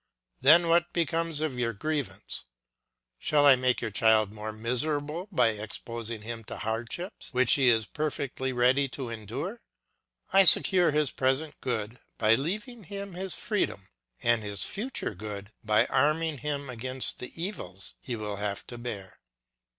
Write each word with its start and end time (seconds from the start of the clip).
Then 0.41 0.67
what 0.67 0.91
becomes 0.93 1.41
of 1.41 1.59
your 1.59 1.73
grievance? 1.73 2.45
Shall 3.19 3.45
I 3.45 3.55
make 3.55 3.81
your 3.81 3.91
child 3.91 4.33
miserable 4.33 5.27
by 5.31 5.49
exposing 5.49 6.23
him 6.23 6.43
to 6.45 6.57
hardships 6.57 7.31
which 7.35 7.53
he 7.53 7.69
is 7.69 7.85
perfectly 7.85 8.51
ready 8.51 8.87
to 8.89 9.11
endure? 9.11 9.61
I 10.33 10.45
secure 10.45 10.89
his 10.89 11.11
present 11.11 11.61
good 11.61 11.99
by 12.17 12.33
leaving 12.33 12.85
him 12.85 13.13
his 13.13 13.35
freedom, 13.35 13.89
and 14.23 14.41
his 14.41 14.65
future 14.65 15.13
good 15.13 15.51
by 15.63 15.85
arming 15.85 16.39
him 16.39 16.67
against 16.67 17.19
the 17.19 17.31
evils 17.39 17.93
he 18.01 18.15
will 18.15 18.37
have 18.37 18.65
to 18.65 18.79
bear. 18.79 19.19